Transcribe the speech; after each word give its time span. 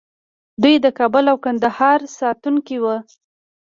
دوی 0.61 0.75
د 0.83 0.87
کابل 0.97 1.25
او 1.31 1.37
ګندهارا 1.45 2.07
ساتونکي 2.19 2.77
وو 2.83 2.95